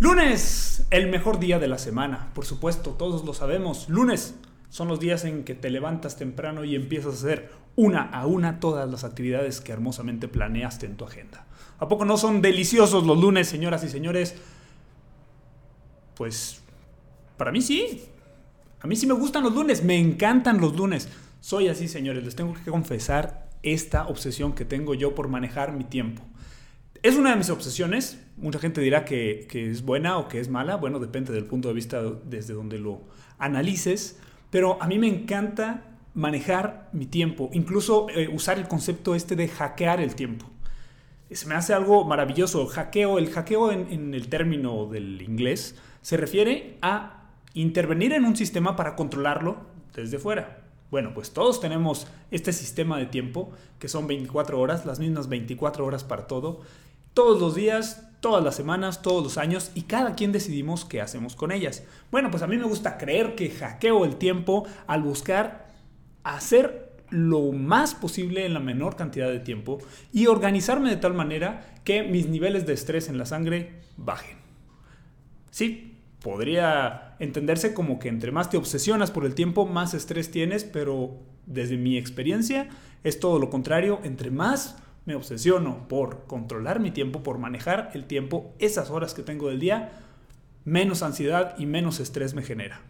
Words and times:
Lunes, 0.00 0.86
el 0.90 1.08
mejor 1.08 1.38
día 1.38 1.60
de 1.60 1.68
la 1.68 1.78
semana, 1.78 2.30
por 2.34 2.44
supuesto, 2.44 2.90
todos 2.90 3.24
lo 3.24 3.32
sabemos. 3.32 3.88
Lunes 3.88 4.34
son 4.68 4.88
los 4.88 4.98
días 4.98 5.24
en 5.24 5.44
que 5.44 5.54
te 5.54 5.70
levantas 5.70 6.16
temprano 6.16 6.64
y 6.64 6.74
empiezas 6.74 7.14
a 7.14 7.16
hacer 7.16 7.50
una 7.76 8.02
a 8.02 8.26
una 8.26 8.58
todas 8.58 8.90
las 8.90 9.04
actividades 9.04 9.60
que 9.60 9.72
hermosamente 9.72 10.26
planeaste 10.26 10.86
en 10.86 10.96
tu 10.96 11.04
agenda. 11.04 11.46
¿A 11.78 11.86
poco 11.86 12.04
no 12.04 12.16
son 12.16 12.42
deliciosos 12.42 13.06
los 13.06 13.20
lunes, 13.20 13.46
señoras 13.46 13.84
y 13.84 13.88
señores? 13.88 14.34
Pues 16.16 16.60
para 17.36 17.52
mí 17.52 17.62
sí. 17.62 18.02
A 18.80 18.88
mí 18.88 18.96
sí 18.96 19.06
me 19.06 19.14
gustan 19.14 19.44
los 19.44 19.54
lunes, 19.54 19.84
me 19.84 19.96
encantan 19.96 20.60
los 20.60 20.74
lunes. 20.76 21.08
Soy 21.40 21.68
así, 21.68 21.86
señores, 21.86 22.24
les 22.24 22.34
tengo 22.34 22.54
que 22.54 22.68
confesar 22.68 23.48
esta 23.62 24.08
obsesión 24.08 24.54
que 24.54 24.64
tengo 24.64 24.94
yo 24.94 25.14
por 25.14 25.28
manejar 25.28 25.72
mi 25.72 25.84
tiempo. 25.84 26.22
Es 27.04 27.16
una 27.16 27.32
de 27.32 27.36
mis 27.36 27.50
obsesiones. 27.50 28.18
Mucha 28.38 28.58
gente 28.58 28.80
dirá 28.80 29.04
que, 29.04 29.46
es 29.52 29.82
buena 29.82 30.16
o 30.16 30.26
que 30.26 30.40
es 30.40 30.48
mala. 30.48 30.76
Bueno, 30.76 30.98
depende 30.98 31.34
del 31.34 31.44
punto 31.44 31.68
de 31.68 31.74
vista 31.74 32.00
desde 32.02 32.54
donde 32.54 32.78
lo 32.78 33.02
analices. 33.38 34.18
Pero 34.48 34.82
a 34.82 34.86
mí 34.86 34.98
me 34.98 35.08
encanta 35.08 35.84
manejar 36.14 36.88
mi 36.94 37.04
tiempo. 37.04 37.50
Incluso 37.52 38.08
eh, 38.08 38.28
usar 38.28 38.58
el 38.58 38.68
concepto 38.68 39.14
este 39.14 39.36
de 39.36 39.48
hackear 39.48 40.00
el 40.00 40.14
tiempo. 40.14 40.46
Se 41.30 41.46
me 41.46 41.56
hace 41.56 41.74
algo 41.74 42.06
maravilloso. 42.06 42.66
Hackeo, 42.68 43.18
el 43.18 43.28
hackeo 43.28 43.70
en, 43.70 43.92
en 43.92 44.14
el 44.14 44.28
término 44.28 44.86
del 44.86 45.20
inglés 45.20 45.76
se 46.00 46.16
refiere 46.16 46.78
a 46.80 47.32
intervenir 47.52 48.14
en 48.14 48.24
un 48.24 48.34
sistema 48.34 48.76
para 48.76 48.96
controlarlo 48.96 49.58
desde 49.94 50.18
fuera. 50.18 50.64
Bueno, 50.90 51.12
pues 51.12 51.32
todos 51.32 51.60
tenemos 51.60 52.06
este 52.30 52.52
sistema 52.52 52.96
de 52.98 53.06
tiempo, 53.06 53.50
que 53.78 53.88
son 53.88 54.06
24 54.06 54.58
horas, 54.58 54.86
las 54.86 55.00
mismas 55.00 55.28
24 55.28 55.84
horas 55.84 56.04
para 56.04 56.26
todo, 56.26 56.60
todos 57.14 57.40
los 57.40 57.54
días, 57.54 58.08
todas 58.20 58.44
las 58.44 58.56
semanas, 58.56 59.02
todos 59.02 59.22
los 59.22 59.38
años 59.38 59.70
y 59.74 59.82
cada 59.82 60.14
quien 60.14 60.32
decidimos 60.32 60.84
qué 60.84 61.00
hacemos 61.00 61.36
con 61.36 61.52
ellas. 61.52 61.84
Bueno, 62.10 62.30
pues 62.30 62.42
a 62.42 62.46
mí 62.46 62.56
me 62.56 62.64
gusta 62.64 62.98
creer 62.98 63.34
que 63.34 63.50
hackeo 63.50 64.04
el 64.04 64.16
tiempo 64.16 64.66
al 64.86 65.02
buscar 65.02 65.68
hacer 66.24 66.92
lo 67.10 67.52
más 67.52 67.94
posible 67.94 68.44
en 68.44 68.54
la 68.54 68.60
menor 68.60 68.96
cantidad 68.96 69.28
de 69.28 69.38
tiempo 69.38 69.78
y 70.12 70.26
organizarme 70.26 70.90
de 70.90 70.96
tal 70.96 71.14
manera 71.14 71.74
que 71.84 72.02
mis 72.02 72.28
niveles 72.28 72.66
de 72.66 72.72
estrés 72.72 73.08
en 73.08 73.18
la 73.18 73.26
sangre 73.26 73.80
bajen. 73.96 74.38
Sí, 75.50 75.98
podría 76.20 77.14
entenderse 77.20 77.74
como 77.74 77.98
que 77.98 78.08
entre 78.08 78.32
más 78.32 78.50
te 78.50 78.56
obsesionas 78.56 79.10
por 79.10 79.26
el 79.26 79.34
tiempo, 79.34 79.66
más 79.66 79.94
estrés 79.94 80.30
tienes, 80.30 80.64
pero 80.64 81.18
desde 81.46 81.76
mi 81.76 81.98
experiencia 81.98 82.68
es 83.04 83.20
todo 83.20 83.38
lo 83.38 83.50
contrario, 83.50 84.00
entre 84.02 84.30
más 84.30 84.78
me 85.06 85.14
obsesiono 85.14 85.86
por 85.88 86.24
controlar 86.26 86.80
mi 86.80 86.90
tiempo, 86.90 87.22
por 87.22 87.38
manejar 87.38 87.90
el 87.94 88.04
tiempo, 88.04 88.54
esas 88.58 88.90
horas 88.90 89.14
que 89.14 89.22
tengo 89.22 89.48
del 89.48 89.60
día, 89.60 89.92
menos 90.64 91.02
ansiedad 91.02 91.54
y 91.58 91.66
menos 91.66 92.00
estrés 92.00 92.34
me 92.34 92.42
genera. 92.42 92.80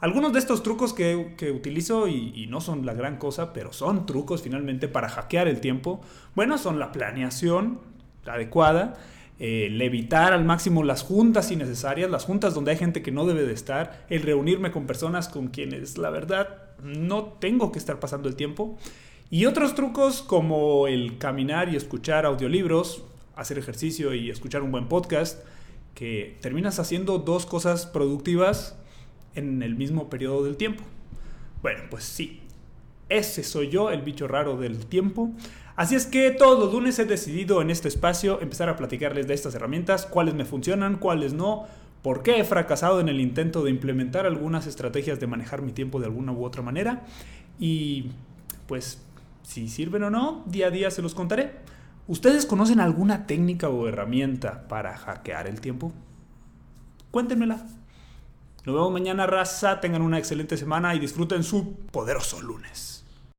Algunos 0.00 0.32
de 0.32 0.38
estos 0.38 0.62
trucos 0.62 0.92
que, 0.92 1.16
utilizo, 1.50 2.08
y, 2.08 2.46
no 2.48 2.60
son 2.60 2.84
la 2.84 2.94
gran 2.94 3.16
cosa, 3.16 3.52
pero 3.52 3.72
son 3.72 4.06
trucos 4.06 4.42
finalmente 4.42 4.88
para 4.88 5.08
hackear 5.08 5.48
el 5.48 5.60
tiempo, 5.60 6.00
bueno, 6.34 6.58
son 6.58 6.78
la 6.78 6.92
planeación 6.92 7.80
adecuada, 8.26 8.94
el 9.38 9.80
evitar 9.80 10.32
al 10.32 10.44
máximo 10.44 10.84
las 10.84 11.02
juntas 11.02 11.50
innecesarias, 11.50 12.10
las 12.10 12.24
juntas 12.24 12.54
donde 12.54 12.70
hay 12.70 12.76
gente 12.76 13.02
que 13.02 13.12
no 13.12 13.26
debe 13.26 13.44
de 13.44 13.52
estar, 13.52 14.06
el 14.08 14.22
reunirme 14.22 14.70
con 14.70 14.86
personas 14.86 15.28
con 15.28 15.48
quienes 15.48 15.98
la 15.98 16.10
verdad 16.10 16.64
no 16.82 17.24
tengo 17.24 17.72
que 17.72 17.78
estar 17.78 17.98
pasando 17.98 18.28
el 18.28 18.36
tiempo 18.36 18.78
y 19.30 19.46
otros 19.46 19.74
trucos 19.74 20.22
como 20.22 20.86
el 20.86 21.18
caminar 21.18 21.68
y 21.68 21.76
escuchar 21.76 22.26
audiolibros, 22.26 23.02
hacer 23.36 23.58
ejercicio 23.58 24.14
y 24.14 24.30
escuchar 24.30 24.62
un 24.62 24.70
buen 24.70 24.88
podcast, 24.88 25.44
que 25.94 26.36
terminas 26.40 26.78
haciendo 26.78 27.18
dos 27.18 27.46
cosas 27.46 27.86
productivas 27.86 28.76
en 29.34 29.62
el 29.62 29.74
mismo 29.74 30.10
periodo 30.10 30.44
del 30.44 30.56
tiempo. 30.56 30.84
Bueno, 31.62 31.84
pues 31.90 32.04
sí, 32.04 32.40
ese 33.08 33.42
soy 33.42 33.70
yo, 33.70 33.90
el 33.90 34.02
bicho 34.02 34.28
raro 34.28 34.56
del 34.56 34.86
tiempo. 34.86 35.30
Así 35.76 35.96
es 35.96 36.06
que 36.06 36.30
todos 36.30 36.58
los 36.58 36.72
lunes 36.72 36.98
he 36.98 37.04
decidido 37.04 37.60
en 37.60 37.70
este 37.70 37.88
espacio 37.88 38.40
empezar 38.40 38.68
a 38.68 38.76
platicarles 38.76 39.26
de 39.26 39.34
estas 39.34 39.54
herramientas, 39.54 40.06
cuáles 40.06 40.34
me 40.34 40.44
funcionan, 40.44 40.96
cuáles 40.96 41.32
no, 41.32 41.66
por 42.02 42.22
qué 42.22 42.38
he 42.38 42.44
fracasado 42.44 43.00
en 43.00 43.08
el 43.08 43.20
intento 43.20 43.64
de 43.64 43.70
implementar 43.70 44.26
algunas 44.26 44.66
estrategias 44.66 45.18
de 45.18 45.26
manejar 45.26 45.62
mi 45.62 45.72
tiempo 45.72 45.98
de 45.98 46.06
alguna 46.06 46.32
u 46.32 46.44
otra 46.44 46.62
manera. 46.62 47.04
Y 47.58 48.10
pues 48.66 49.02
si 49.44 49.68
sirven 49.68 50.02
o 50.02 50.10
no, 50.10 50.42
día 50.46 50.66
a 50.68 50.70
día 50.70 50.90
se 50.90 51.02
los 51.02 51.14
contaré. 51.14 51.52
¿Ustedes 52.08 52.46
conocen 52.46 52.80
alguna 52.80 53.26
técnica 53.26 53.68
o 53.68 53.86
herramienta 53.86 54.66
para 54.68 54.96
hackear 54.96 55.46
el 55.46 55.60
tiempo? 55.60 55.92
Cuéntenmela. 57.10 57.56
Nos 58.64 58.74
vemos 58.74 58.92
mañana, 58.92 59.26
raza. 59.26 59.80
Tengan 59.80 60.02
una 60.02 60.18
excelente 60.18 60.56
semana 60.56 60.94
y 60.94 60.98
disfruten 60.98 61.44
su 61.44 61.76
poderoso 61.92 62.40
lunes. 62.40 62.93